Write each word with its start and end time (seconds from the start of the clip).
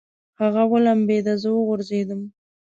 هغه 0.41 0.63
ولمبېده، 0.71 1.33
زه 1.41 1.49
وغورځېدم. 1.55 2.21